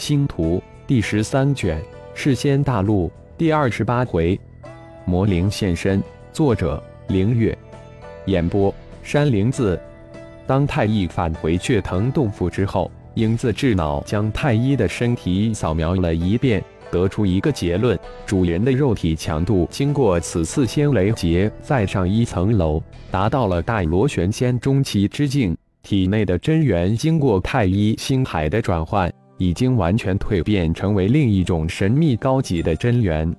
[0.00, 1.78] 星图第十三卷，
[2.14, 4.40] 世仙大陆第二十八回，
[5.04, 6.02] 魔灵现身。
[6.32, 7.56] 作者：凌月。
[8.24, 9.78] 演播：山灵子。
[10.46, 25.54] 当太一返回血藤洞府之后，影子智脑将太一的身体扫描了一遍，得出一个结论：主人的肉体强度经过此次仙雷劫再上一层楼，达到了大螺旋仙中期之境。
[25.82, 33.34] 体内的真元经过太一星海的转换，已经完全蜕变成为另一种神秘高级的真元。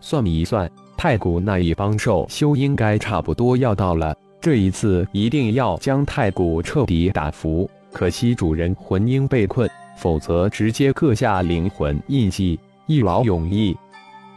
[0.00, 4.16] 算一算，太古那一帮兽修应该差不多要到了。
[4.40, 7.68] 这一次一定要将太古彻底打服。
[7.92, 12.56] 可惜主人魂婴被困，否则直接刻下灵魂印记，
[12.86, 13.76] 一劳永逸。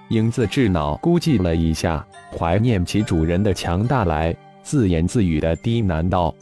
[0.09, 2.03] 影子智脑估计了一下，
[2.35, 6.33] 怀念起主人的强大来，自言自语的低喃道。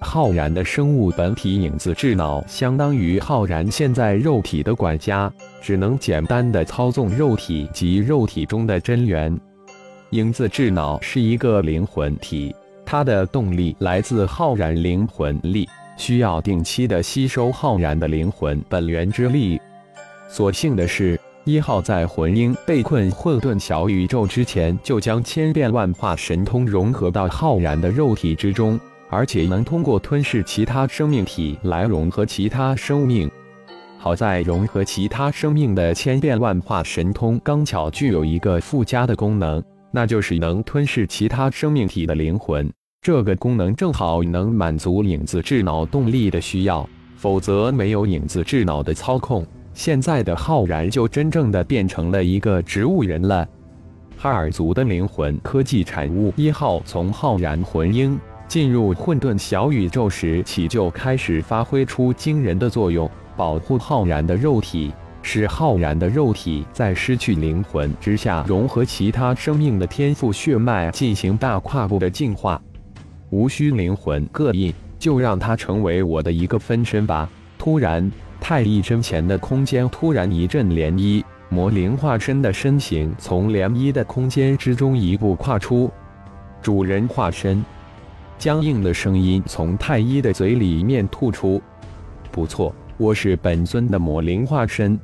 [0.00, 9.34] 浩然的生物本体影子智脑，相当于浩然现在肉体的管家，只能简单的操纵肉体及肉体中的真元。
[10.10, 12.54] 影子智脑是一个灵魂体，
[12.84, 15.66] 它的动力来自浩然灵魂力，
[15.96, 19.60] 需要定期的吸收浩然的灵魂本源之力。
[20.28, 28.78] 所幸的是，一号在魂婴被困混沌小宇宙之前，就将千变万化神通融合到浩然的肉体之中。
[29.14, 33.30] 而且能通过吞噬其他生命体来融合其他生命。
[33.96, 42.68] 好在融合其他生命的千变万化神通刚巧具有一个附加的功能，那就是能吞噬其他生命体的灵魂。
[43.00, 53.46] 这个功能正好能满足影子智脑动力的需要，否则没有影子智脑的操控，现在的浩然就真正的变成了一个植物人了。
[54.18, 58.18] 哈尔族的灵魂科技产物一号从浩然魂婴。
[58.46, 64.92] 进入混沌小宇宙时起就开始发挥出惊人的作用，保护浩然的肉体，
[65.22, 72.60] 使浩然的肉体在失去灵魂之下融合其他生命的天赋血脉进行大跨步的进化。
[73.30, 77.28] 无需灵魂各印，就让它成为我的一个分身吧。
[77.58, 78.08] 突然，
[78.40, 85.90] 太一身前的空间突然一阵涟漪，魔灵化身的身形从涟漪的空间之中一步跨出，
[86.62, 87.64] 主人化身。
[88.44, 91.62] 僵硬的声音从太一的嘴里面吐出
[92.30, 95.00] ：“不错，我是本尊的魔灵化身。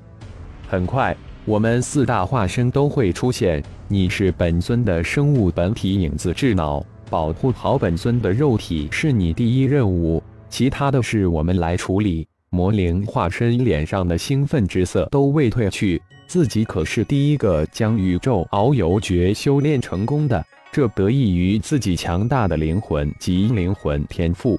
[0.69, 3.65] 很快，我们四大化身都会出现。
[3.89, 20.45] 你是本尊的生物本体影子智脑，保护好本尊的肉体是你第一任务，其他的事我们来处理。”魔灵化身脸上的兴奋之色都未褪去，自己可是第一个将宇宙遨游诀修炼成功的。
[20.73, 24.59] 这得益于自己强大的灵魂及灵魂天赋，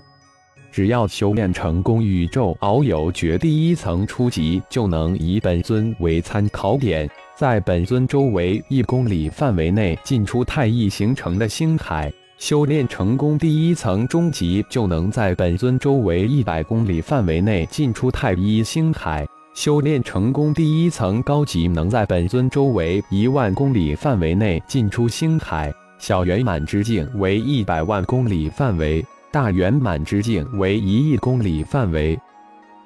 [0.70, 25.74] 只要修炼成功宇宙遨游诀第一层初级，就能以本尊为参考点，在本尊周围一公里范围内进出太一形成的星海；修炼成功第一层中级，就能在本尊周围一百公里范围内进出太一星海；修炼成功第一层高级，能在本尊周围一万公里范围内进出星海。
[26.02, 32.20] 小圆满之境为一百万公里范围，大圆满之境为一亿公里范围。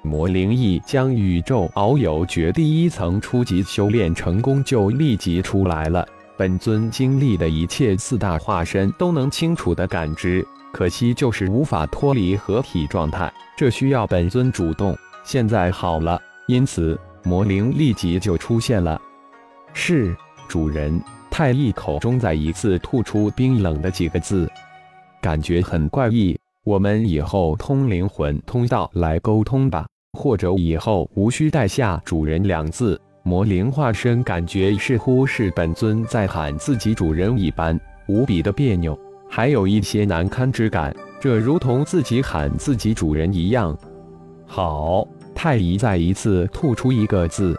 [0.02, 6.06] 魔灵翼将宇宙遨游诀第一层初级修炼成功，就立即出来了。
[6.36, 14.94] 本尊经历的一切，四大化身都能清楚的感知，可惜就是无法脱离合体状态，这需要本尊主动。
[15.24, 19.00] 现在好了，因此魔灵立即就出现了。
[19.72, 20.14] 是
[20.46, 21.02] 主人。
[21.38, 24.50] 太一口中再一次吐出冰冷的几个字，
[25.20, 26.34] 感觉很怪异。
[26.64, 32.98] 我们以后通灵魂通道来沟通吧，或者以后无需带下主人两字。
[33.22, 38.98] 魔灵化身感觉似乎是本尊在喊自己主人一般，无比的别扭，
[39.28, 40.96] 还有一些难堪之感。
[41.20, 43.76] 这如同自己喊自己主人一样。
[44.46, 47.54] 好，太乙再一次吐出一个字，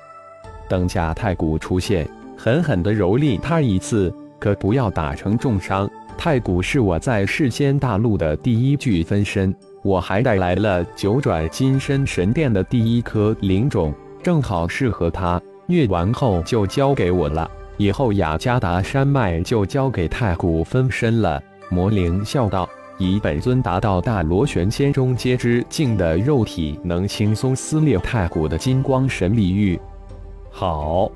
[0.68, 2.09] 等下太古出现。
[2.37, 5.89] 狠狠地蹂躏他一次，可不要打成重伤。
[6.15, 9.53] 太古是我在世间大陆的第一具分身，
[9.83, 15.41] 我还带来了九转金身神殿的第一颗灵种，正好适合他。
[15.65, 21.41] 虐完后就交给我了，以后雅加达山脉就交给太古分身了。
[21.69, 22.67] 魔灵笑道
[22.97, 29.79] ：“以本尊达到大螺旋仙中阶之境的肉体，能轻松撕裂太古的金光神力域。”
[30.49, 31.11] 好。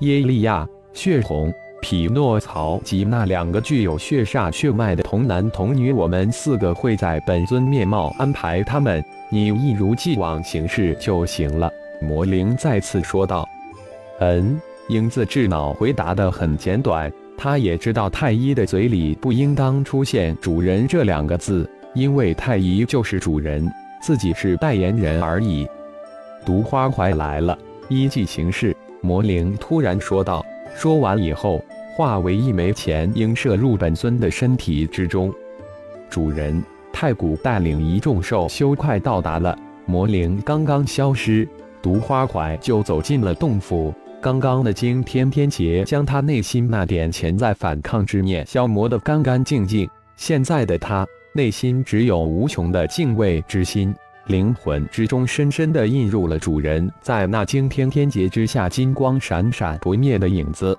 [0.00, 11.70] 耶利亚、血红、匹诺曹及那两个具有血煞血脉的童男童女，我们四个会在本尊面貌安排他们，你一如既往行事就行了。
[12.02, 13.48] 魔灵再次说道。
[14.20, 23.66] 嗯，英子智脑回答的很简短，他也知道太医的嘴里不应当出现“主人”这两个字，因为太医就是主人，
[24.02, 25.66] 自己是代言人而已。
[26.44, 27.58] 毒花怀来了，
[27.88, 30.44] 依计行事，魔灵突然说道。
[30.74, 31.62] 说完以后，
[31.94, 35.32] 化为一枚钱鹰射入本尊的身体之中。
[36.08, 36.60] 主人
[36.90, 41.46] 太古带领一众兽修快到达了，魔灵刚刚消失，
[41.82, 43.92] 毒花怀就走进了洞府。
[44.22, 49.86] 刚刚的惊天天劫将他内心那点潜在反抗之念消磨得干干净净，
[50.16, 53.94] 现在的他内心只有无穷的敬畏之心，
[54.26, 60.76] 灵魂之中深深地印入了主人在那惊天天劫之下金光闪闪不灭的影子。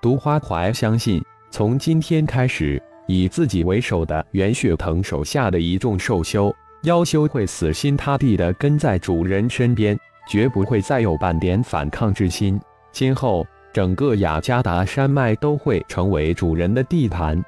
[0.00, 1.20] 毒花怀相信，
[1.50, 9.98] 从今天开始，以自己为首的袁血藤手下的一众兽修妖修会死心塌地地跟在主人身边，
[10.28, 12.60] 绝不会再有半点反抗之心。
[12.92, 17.44] 今后，整个雅加达山脉都会成为主人的地盘。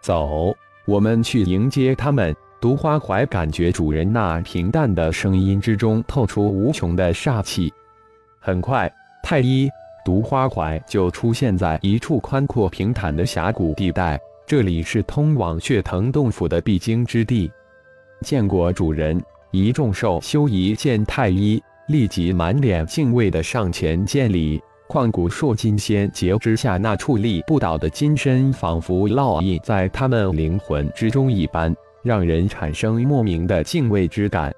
[0.00, 0.52] 走，
[0.86, 2.34] 我们去迎接他们。
[2.66, 7.72] 毒花怀感觉主人那平淡的声音之中透出无穷的煞气。
[8.40, 8.92] 很快，
[9.22, 9.70] 太医。
[10.04, 14.18] 毒花怀就出现在一处宽阔平坦的峡谷地带，
[14.48, 17.48] 这里是通往血藤洞府的必经之地。
[18.22, 19.22] 见过主人，
[19.52, 24.60] 一众兽修一见太医，立即满脸敬畏的上前见礼。
[24.88, 31.72] 旷古烁金仙劫之下，那矗立不倒的金身，仿佛烙印在他们灵魂之中一般，
[32.06, 34.54] 让人产生莫名的敬畏之感。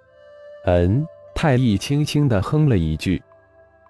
[0.66, 1.04] 嗯，
[1.34, 3.20] 太医轻轻地哼了一句。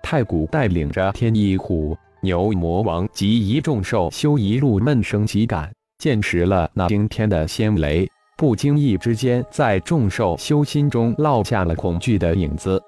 [0.03, 12.81] 太古带领着天翼虎、牛魔王及一众兽修一路闷声疾赶，见识了那惊天的仙雷，不经意之间，在众兽修心中落下了恐惧的影子。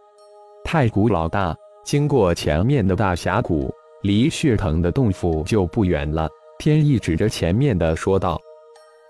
[0.65, 3.71] 太古老大，经过前面的大峡谷，
[4.03, 6.29] 离血藤的洞府就不远了。
[6.59, 8.41] 天翼指着前面的说道：“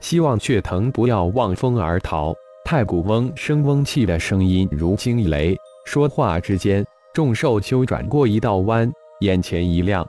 [0.01, 6.85] 希望血藤不要望风而逃。”太古翁声嗡气的声音如惊雷，说话之间。
[7.13, 8.89] 众兽修转过一道弯，
[9.21, 10.07] 眼前一亮。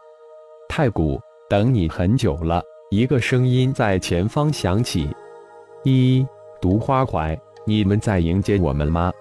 [0.70, 2.62] 太古，等你很久了。
[2.92, 5.10] 一个声音在前方响起
[5.84, 6.24] ：“一
[6.62, 7.36] 毒花怀，
[7.66, 9.12] 你们在迎接我们吗？”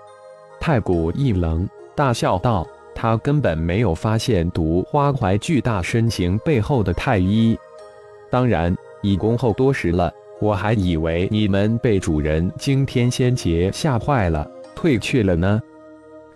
[0.61, 7.58] 太古一愣，大笑道：“他根本没有发现毒花怀巨大身形背后的太医。
[8.28, 10.12] 当然，已恭候多时了。
[10.41, 15.61] 我还以为你们被主人惊天仙劫吓坏了，退去了呢。”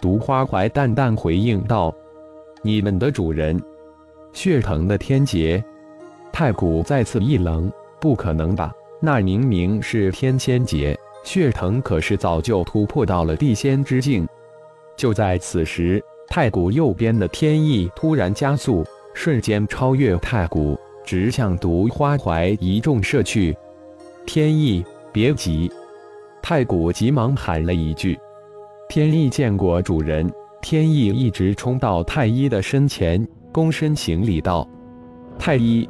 [0.01, 1.95] 毒花怀淡淡回应道
[2.63, 3.61] ：“你们的主人，
[4.33, 5.65] 血藤的天劫。”
[6.31, 8.73] 太古再次一愣：“不可能吧？
[9.01, 14.29] 那明明是天仙劫，血藤可是早就突破到了地仙之境。”
[14.97, 18.85] 就在此时，太古右边的天意突然加速，
[19.15, 23.57] 瞬间超越太古，直向毒花怀一众射去。
[24.27, 25.71] 天意，别急！
[26.43, 28.19] 太古急忙喊了一句。
[28.89, 30.31] 天意见过主人，
[30.63, 34.67] 天意一直冲到太医的身前，躬身行礼道
[35.39, 35.89] ：“太医。”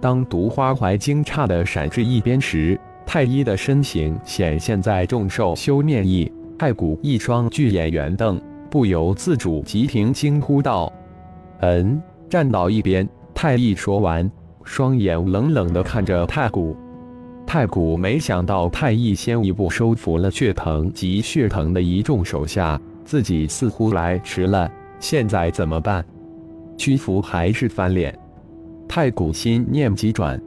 [0.00, 6.30] 当毒花怀惊诧的闪至一边时，太医的身形显现在众兽修面意。
[6.58, 8.40] 太古一双巨眼圆瞪，
[8.70, 10.90] 不由自主急停惊呼道
[11.60, 12.00] ：“嗯！”
[12.30, 14.30] 站到一边，太医说完，
[14.64, 16.76] 双眼冷冷地看着太古。
[17.46, 24.70] 太古没想到太乙先一步收服了血藤及血藤的一众手下，自己似乎来迟了。
[24.98, 26.04] 现在怎么办？
[26.76, 28.18] 屈服还是翻脸？
[28.88, 30.40] 太古心念急转。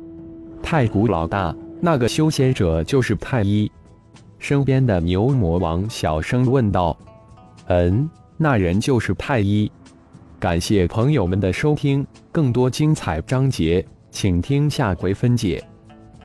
[0.62, 3.72] 太古老大，那个修仙者就是太一。
[4.38, 6.96] 身边的牛魔王小声问道
[7.68, 9.72] ：“嗯，那人就是太一。”
[10.38, 15.64] 感谢朋友们的收听，更多精彩章节，请听下回分解。